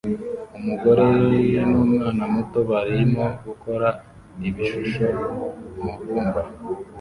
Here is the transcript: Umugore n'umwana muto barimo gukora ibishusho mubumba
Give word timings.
Umugore 0.57 1.05
n'umwana 1.69 2.23
muto 2.33 2.59
barimo 2.69 3.25
gukora 3.45 3.87
ibishusho 4.47 5.07
mubumba 5.83 6.41